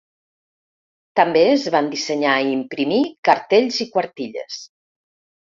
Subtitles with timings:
[1.19, 4.59] També es van dissenyar i imprimir cartells i quartilles.